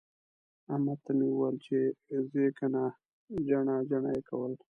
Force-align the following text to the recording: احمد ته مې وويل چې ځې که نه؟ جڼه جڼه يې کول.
احمد 0.73 0.97
ته 1.05 1.11
مې 1.17 1.27
وويل 1.29 1.55
چې 1.65 1.77
ځې 2.31 2.45
که 2.57 2.65
نه؟ 2.73 2.83
جڼه 3.47 3.75
جڼه 3.89 4.09
يې 4.15 4.21
کول. 4.29 4.51